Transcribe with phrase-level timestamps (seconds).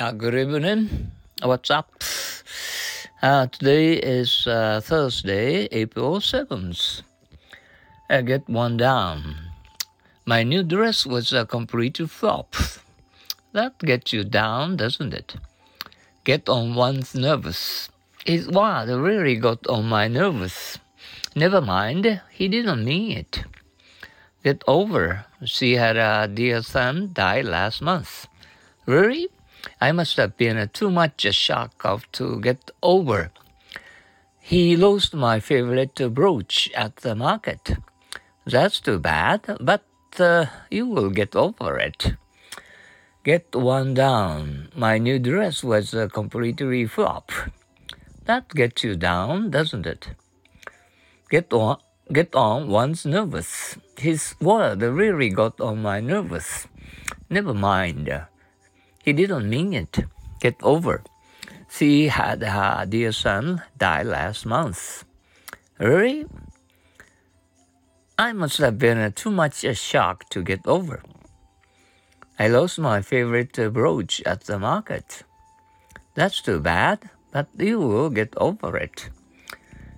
[0.00, 1.10] Uh, good evening.
[1.42, 1.92] What's up?
[3.20, 7.02] Uh, today is uh, Thursday, April 7th.
[8.08, 9.36] I get one down.
[10.24, 12.56] My new dress was a complete flop.
[13.52, 15.36] That gets you down, doesn't it?
[16.24, 17.90] Get on one's nerves.
[18.24, 20.78] His word really got on my nerves.
[21.36, 23.44] Never mind, he didn't mean it.
[24.44, 25.26] Get over.
[25.44, 28.28] She had a dear son die last month.
[28.86, 29.28] Really?
[29.80, 33.32] I must have been too much a shock of to get over.
[34.40, 37.76] He lost my favorite brooch at the market.
[38.44, 39.84] That's too bad, but
[40.18, 42.16] uh, you will get over it.
[43.22, 44.70] Get one down.
[44.74, 47.30] My new dress was a completely flop.
[48.24, 50.08] That gets you down, doesn't it?
[51.28, 51.78] Get on,
[52.12, 53.76] get on one's nervous.
[53.98, 56.66] His word really got on my nerves.
[57.28, 58.10] Never mind.
[59.10, 60.04] He didn't mean it.
[60.38, 61.02] Get over.
[61.68, 65.02] She had her dear son die last month.
[65.80, 66.26] Really?
[68.16, 71.02] I must have been too much a shock to get over.
[72.38, 75.24] I lost my favorite brooch at the market.
[76.14, 79.10] That's too bad, but you will get over it.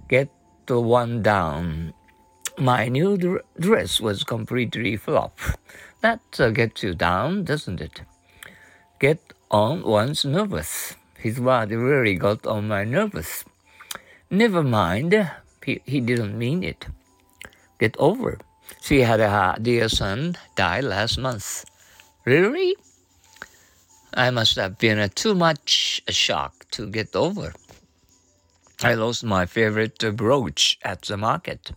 [0.08, 0.30] Get
[0.64, 1.92] the one down.
[2.56, 5.38] My new dress was completely flop.
[6.00, 8.00] That uh, gets you down, doesn't it?
[9.03, 10.95] Get on one's nerves.
[11.19, 13.45] His word really got on my nerves.
[14.31, 15.28] Never mind,
[15.64, 16.86] he, he didn't mean it.
[17.80, 18.39] Get over.
[18.80, 21.64] She had a dear son die last month.
[22.25, 22.77] Really?
[24.14, 27.53] I must have been a too much a shock to get over.
[28.84, 31.73] I lost my favorite brooch at the market.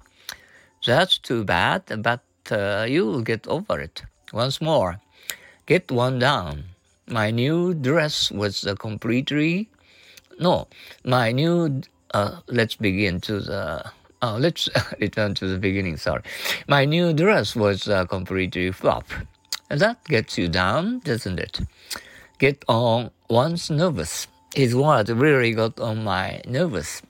[0.85, 4.03] That's too bad, but uh, you'll get over it.
[4.31, 4.99] Once more,
[5.65, 6.74] get one down.
[7.07, 9.69] My new dress was uh, completely
[10.39, 10.67] no.
[11.03, 11.81] My new
[12.13, 15.97] uh, let's begin to the uh, let's return to the beginning.
[15.97, 16.23] Sorry,
[16.67, 19.05] my new dress was uh, completely flop.
[19.69, 21.59] And that gets you down, doesn't it?
[22.37, 24.27] Get on one's nervous.
[24.53, 27.01] His word really got on my nervous.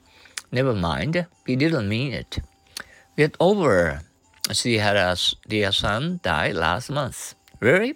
[0.51, 2.39] Never mind, he didn't mean it.
[3.17, 4.01] Get over.
[4.53, 5.17] She had a
[5.47, 7.35] dear son die last month.
[7.59, 7.95] Really?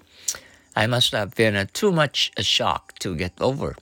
[0.80, 3.76] I must have been too much a shock to get over.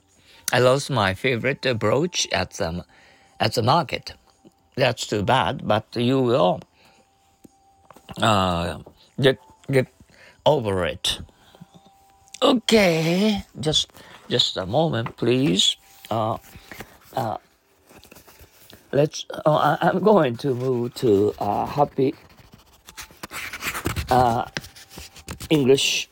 [0.52, 2.84] I lost my favorite brooch at the,
[3.38, 4.14] at the market.
[4.74, 6.60] That's too bad, but you will
[8.20, 8.78] uh,
[9.20, 9.38] get
[9.70, 9.86] get
[10.44, 11.20] over it.
[12.42, 13.92] Okay, just
[14.28, 15.76] just a moment, please.
[16.10, 16.38] Uh,
[17.14, 17.36] uh,
[18.90, 19.24] let's.
[19.46, 22.14] Oh, I, am going to move to uh, happy
[24.10, 24.46] uh,
[25.48, 26.08] English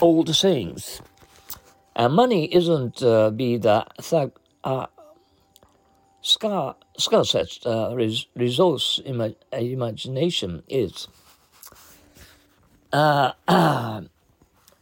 [0.00, 1.02] old sayings.
[1.94, 3.84] Uh, money isn't uh, be the
[4.64, 4.86] uh,
[6.22, 11.08] scar, scarcest uh, res- resource ima- imagination is.
[12.92, 13.32] Uh,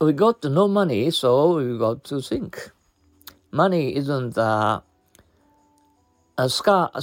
[0.00, 2.70] we got no money, so we got to think.
[3.50, 4.80] Money isn't uh,
[6.36, 7.02] a, scar- a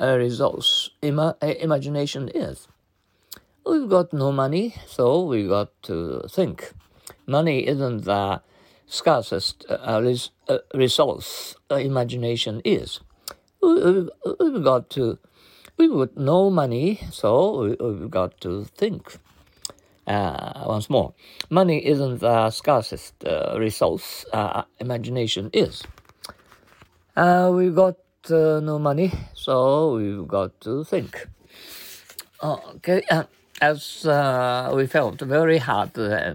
[0.00, 2.66] uh, resource ima- imagination is.
[3.64, 6.72] We've got no money, so we got to think
[7.26, 8.40] money isn't the
[8.88, 13.00] scarcest uh, res- uh, resource uh, imagination is.
[13.62, 14.08] We,
[14.40, 15.18] have got to,
[15.76, 19.18] we would no money, so we, have got to think.
[20.06, 21.12] Uh, once more,
[21.50, 25.82] money isn't the scarcest uh, resource uh, imagination is.
[27.14, 27.96] we've got
[28.30, 31.28] no money, so we've got to think.
[32.42, 33.02] Okay,
[33.60, 34.06] as
[34.74, 36.34] we felt very hard uh,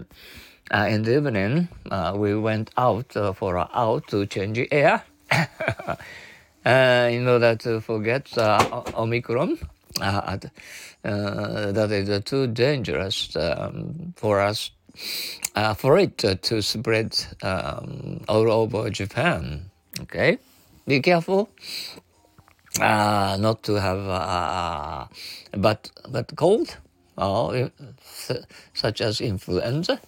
[0.72, 5.96] in the evening, uh, we went out uh, for an out to change air uh,
[6.64, 9.58] in order to forget uh, Omicron.
[10.00, 10.38] Uh,
[11.02, 14.70] that is too dangerous um, for us,
[15.76, 19.70] for it to spread um, all over Japan.
[20.00, 20.38] Okay,
[20.86, 21.50] be careful.
[22.78, 25.08] not to have
[25.52, 26.78] but but cold,
[27.18, 27.70] or
[28.72, 30.00] such as influenza.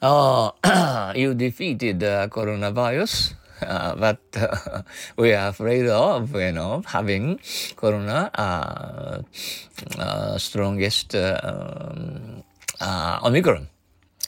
[0.00, 0.54] Oh,
[1.16, 4.82] you defeated the coronavirus, uh, but uh,
[5.16, 7.40] we are afraid of, you know, having
[7.76, 9.22] corona uh,
[9.98, 12.42] uh strongest um,
[12.80, 13.68] uh, Omicron.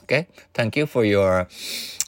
[0.03, 1.47] Okay, thank you for your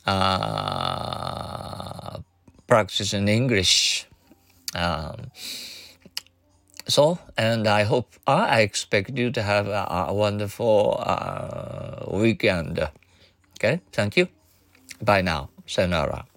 [0.06, 2.18] uh,
[2.66, 4.06] practice in English.
[4.74, 5.30] Um,
[6.88, 11.81] so, and I hope, I expect you to have a, a wonderful uh,
[12.18, 12.78] weekend.
[13.58, 14.28] Okay, thank you.
[15.00, 15.50] Bye now.
[15.66, 16.31] Sayonara.